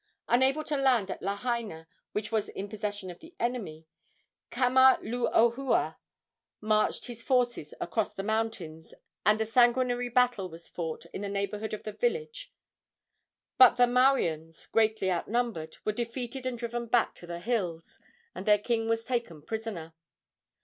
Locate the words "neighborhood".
11.29-11.75